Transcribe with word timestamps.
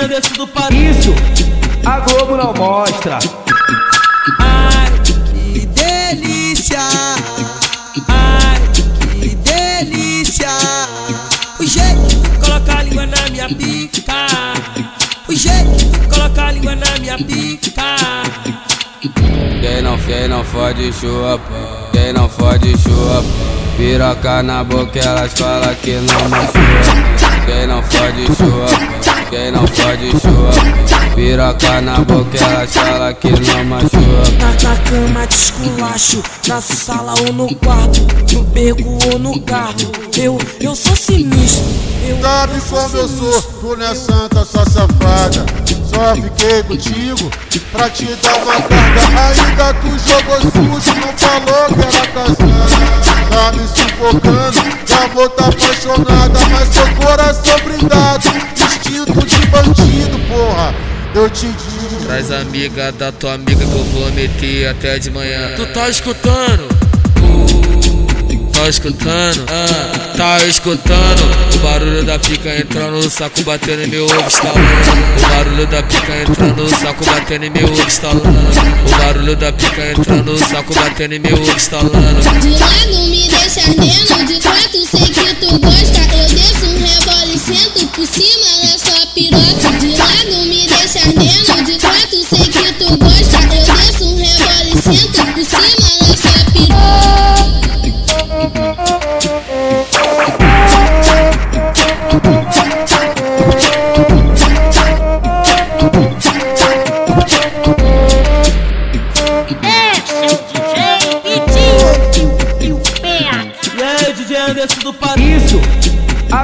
Anderson 0.00 0.32
do 0.32 0.48
Parício, 0.48 1.14
a 1.84 2.00
Globo 2.00 2.34
não 2.34 2.54
mostra. 2.54 3.18
Ai, 4.38 4.90
que 5.04 5.66
delícia! 5.66 6.78
Ai, 8.08 8.60
que 9.20 9.34
delícia! 9.34 10.48
O 11.58 11.66
jeito 11.66 12.06
de 12.08 12.38
colocar 12.38 12.78
a 12.78 12.82
língua 12.82 13.04
na 13.04 13.28
minha 13.30 13.48
pica. 13.48 14.02
O 15.28 15.34
jeito 15.34 15.76
de 15.76 16.08
colocar 16.08 16.46
a 16.46 16.52
língua 16.52 16.74
na 16.76 16.98
minha 16.98 17.18
pica. 17.18 17.70
Quem 19.60 19.82
não, 19.82 19.98
quem 19.98 20.28
não 20.28 20.42
fode 20.44 20.94
chupa, 20.94 21.40
quem 21.92 22.14
não 22.14 22.26
fode 22.26 22.70
chupa. 22.78 23.59
Piroca 23.80 24.42
na 24.42 24.62
boca, 24.62 24.98
elas 24.98 25.32
falam 25.32 25.74
que 25.76 25.92
não 25.92 26.28
machuca. 26.28 26.60
Quem 27.46 27.66
não 27.66 27.82
fode 27.82 28.26
chupa, 28.26 29.30
quem 29.30 29.50
não 29.50 29.66
fode 29.66 30.10
chupa. 30.10 31.14
Piroca 31.14 31.80
na 31.80 31.96
boca, 32.00 32.36
elas 32.36 32.74
falam 32.74 33.14
que 33.14 33.30
não 33.30 33.64
machuca. 33.64 33.96
Na, 34.38 34.68
na 34.68 34.76
cama 34.82 35.26
de 35.26 35.34
esculacho, 35.34 36.22
na 36.46 36.60
sala 36.60 37.14
ou 37.26 37.32
no 37.32 37.54
quarto, 37.54 38.06
no 38.34 38.42
beco 38.42 38.98
ou 39.10 39.18
no 39.18 39.40
carro. 39.40 39.90
Eu, 40.14 40.36
eu 40.60 40.76
sou 40.76 40.94
sinistro. 40.94 41.64
Eu, 42.06 42.20
Sabe 42.20 42.60
como 42.68 42.96
eu 42.98 43.08
sou, 43.08 43.42
tu 43.42 43.76
não 43.78 43.86
é 43.86 43.94
santa, 43.94 44.44
só 44.44 44.62
safada. 44.66 45.46
Só 45.90 46.14
fiquei 46.14 46.62
contigo 46.62 47.30
pra 47.72 47.90
te 47.90 48.04
dar 48.22 48.36
uma 48.42 48.60
carga. 48.62 49.48
Ainda 49.48 49.74
tu 49.74 49.88
jogou 50.06 50.40
sujo, 50.40 51.00
não 51.00 51.12
falou 51.16 51.79
sufocando, 54.00 54.84
de 54.86 54.92
amor 54.94 55.28
tá 55.30 55.46
apaixonada, 55.46 56.40
mas 56.50 56.68
seu 56.68 56.86
coração 56.94 57.58
blindado. 57.64 58.28
Instinto 58.56 59.26
de 59.26 59.46
bandido, 59.46 60.18
porra. 60.28 60.74
Eu 61.14 61.28
te 61.28 61.46
digo. 61.46 62.04
Traz 62.06 62.30
amiga 62.30 62.92
da 62.92 63.12
tua 63.12 63.34
amiga 63.34 63.56
que 63.56 63.72
eu 63.72 63.84
vou 63.84 64.10
meter 64.12 64.68
até 64.68 64.98
de 64.98 65.10
manhã. 65.10 65.54
Tu 65.56 65.66
tá 65.66 65.88
escutando? 65.88 66.80
Tá 68.52 68.68
escutando? 68.68 69.46
Ah, 69.48 70.16
tá 70.16 70.44
escutando? 70.44 71.22
O 71.54 71.58
barulho 71.58 72.04
da 72.04 72.18
pica 72.18 72.54
entrando 72.56 73.02
no 73.02 73.10
saco, 73.10 73.42
batendo 73.42 73.82
em 73.82 73.86
meu 73.86 74.04
ovo, 74.04 74.28
estalando. 74.28 74.60
O 75.16 75.28
barulho 75.30 75.66
da 75.66 75.82
pica 75.82 76.22
entrando 76.22 76.62
no 76.62 76.68
saco, 76.68 77.04
batendo 77.06 77.44
em 77.44 77.50
meu 77.50 77.64
ovo, 77.64 77.88
estalando. 77.88 78.28
O 78.28 78.98
barulho 78.98 79.36
da 79.36 79.52
pica 79.52 79.90
entrando 79.92 80.32
no 80.32 80.38
saco, 80.38 80.74
batendo 80.74 81.14
em 81.14 81.18
meu 81.18 81.34
ovo, 81.34 81.56
estalando. 81.56 82.20
De 83.70 84.40
quatro 84.40 84.84
sei 84.84 85.08
que 85.08 85.34
tu 85.36 85.58
gosta. 85.60 86.00
Eu 86.16 86.26
desço 86.34 86.66
um 86.66 86.76
rebola 86.76 87.32
e 87.32 87.38
sento 87.38 87.86
por 87.88 88.04
cima 88.04 88.46
na 88.62 88.78
sua 88.78 89.06
piroca. 89.14 89.78
De 89.78 89.96
lado 89.96 90.46
me 90.46 90.66
deixa 90.66 90.98
ardendo, 90.98 91.64
de 91.64 91.78
quatro 91.78 92.24
sei 92.28 92.48
que 92.48 92.72
tu 92.72 92.96
gosta. 92.98 93.29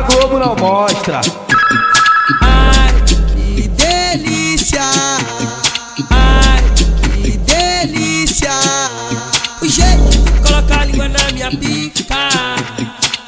Globo 0.09 0.39
não 0.39 0.55
mostra. 0.57 1.21
Ai, 2.43 3.03
que 3.07 3.69
delícia! 3.69 4.83
Ai, 6.11 6.63
que 7.23 7.37
delícia! 7.39 8.51
O 9.63 9.67
jeito 9.67 10.09
de 10.11 10.41
colocar 10.41 10.81
a 10.81 10.85
língua 10.85 11.09
na 11.09 11.33
minha 11.33 11.51
pica. 11.51 12.29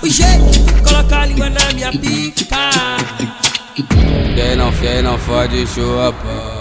O 0.02 0.08
jeito 0.08 0.50
de 0.50 0.82
colocar 0.82 1.22
a 1.22 1.26
língua 1.26 1.50
na 1.50 1.72
minha 1.74 1.90
pica. 1.92 2.70
Quem 4.34 4.56
não, 4.56 4.72
quem 4.72 5.02
não 5.02 5.18
fode 5.18 5.66
chupa, 5.66 6.14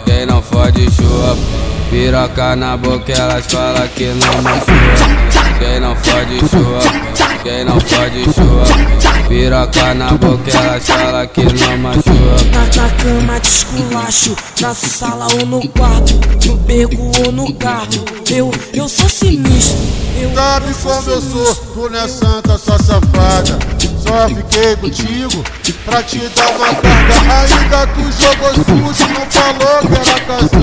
quem 0.05 0.25
não 0.25 0.41
fode 0.41 0.83
chupa. 0.91 1.66
Piroca 1.89 2.55
na 2.55 2.75
boca, 2.75 3.11
elas 3.13 3.45
falam 3.45 3.87
que 3.87 4.05
não 4.05 4.41
machuca. 4.41 5.27
Quem 5.57 5.79
não 5.79 5.95
fode 5.95 6.39
chupa, 6.39 7.43
quem 7.43 7.63
não 7.63 7.79
fode 7.79 8.23
chupa. 8.25 9.27
Piroca 9.29 9.93
na 9.93 10.11
boca, 10.11 10.51
elas 10.51 10.85
falam 10.85 11.27
que 11.27 11.43
não 11.43 11.77
machuca. 11.77 12.11
Na, 12.51 12.83
na 12.83 12.89
cama 12.89 13.39
de 13.39 13.47
esculacho, 13.47 14.35
na 14.61 14.73
sala 14.73 15.27
ou 15.39 15.45
no 15.45 15.67
quarto, 15.69 16.13
no 16.45 16.57
beco 16.57 17.11
ou 17.25 17.31
no 17.31 17.53
carro. 17.53 18.05
Eu, 18.29 18.51
eu 18.73 18.89
sou 18.89 19.07
sinistro. 19.07 19.77
Eu, 20.19 20.33
Sabe 20.33 20.73
como 20.83 21.09
eu 21.09 21.21
sou, 21.21 21.55
tu 21.55 21.89
não 21.89 21.99
é 21.99 22.07
santa, 22.07 22.57
só 22.57 22.77
safada. 22.77 23.59
Só 24.07 24.27
fiquei 24.29 24.75
contigo 24.77 25.43
pra 25.85 26.01
te 26.03 26.19
dar 26.29 26.49
uma 26.49 26.73
carga. 26.75 27.57
Ainda 27.61 27.87
tu 27.87 28.01
jogou 28.21 28.53
sujo, 28.53 29.13
não 29.13 29.25
falou 29.29 29.79
que 29.81 30.09
era 30.09 30.19
casada. 30.21 30.56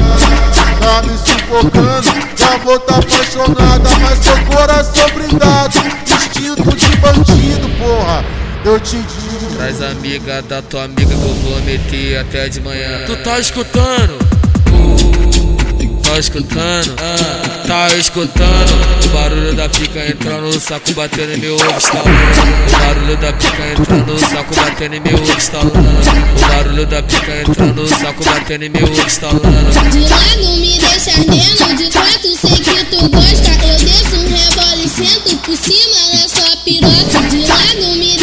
Tá 1.54 1.60
sufocando, 1.60 2.34
de 2.34 2.42
amor 2.42 2.80
tá 2.80 2.96
apaixonada, 2.96 3.88
mas 4.00 4.18
seu 4.18 4.36
coração 4.46 5.08
blindado. 5.10 5.78
Instinto 6.04 6.76
de 6.76 6.96
bandido, 6.96 7.68
porra. 7.78 8.24
Eu 8.64 8.80
te 8.80 8.96
digo. 8.96 9.56
Traz 9.56 9.80
amiga 9.80 10.42
da 10.42 10.60
tua 10.60 10.84
amiga 10.84 11.06
que 11.06 11.12
eu 11.12 11.34
vou 11.34 11.60
meter 11.62 12.18
até 12.18 12.48
de 12.48 12.60
manhã. 12.60 13.04
Tu 13.06 13.16
tá 13.18 13.38
escutando? 13.38 14.18
Tá 16.02 16.18
escutando? 16.18 16.96
Ah, 17.00 17.53
tá 17.66 17.88
escutando 17.96 19.04
o 19.04 19.08
barulho 19.08 19.54
da 19.54 19.68
pica 19.68 20.06
entrando 20.06 20.42
no 20.42 20.60
saco, 20.60 20.92
batendo 20.92 21.32
em 21.32 21.38
meu 21.38 21.54
ovo, 21.54 21.78
estalando. 21.78 22.10
O 22.68 22.78
barulho 22.78 23.16
da 23.16 23.32
pica 23.32 23.72
entrando 23.72 24.12
no 24.12 24.18
saco, 24.18 24.54
batendo 24.54 24.94
em 24.94 25.00
meu 25.00 25.14
ovo, 25.14 25.38
estalando. 25.38 25.78
O 25.78 26.48
barulho 26.48 26.86
da 26.86 27.02
pica 27.02 27.40
entrando 27.40 27.82
no 27.82 27.88
saco, 27.88 28.24
batendo 28.24 28.64
em 28.64 28.68
meu 28.68 28.84
ovo, 28.84 29.06
estalando. 29.06 29.90
De 29.90 30.00
lado 30.00 30.44
é, 30.44 30.56
me 30.56 30.78
deixa 30.78 31.10
ardendo, 31.10 31.76
de 31.76 31.90
quatro 31.90 32.34
sei 32.40 32.58
que 32.58 32.84
tu 32.84 33.08
gosta. 33.08 33.50
Eu 33.64 33.78
desço 33.78 34.16
um 34.16 34.28
rebole 34.28 34.84
e 34.84 34.88
sento 34.88 35.36
por 35.38 35.56
cima 35.56 35.96
na 36.12 36.24
é 36.24 36.28
sua 36.28 36.56
piroca. 36.64 37.28
De 37.28 37.46
lado 37.46 37.82
é, 37.82 37.94
me 37.96 38.13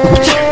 我 0.00 0.47